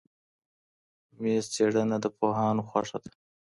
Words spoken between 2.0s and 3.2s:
د پوهانو خوښه ده.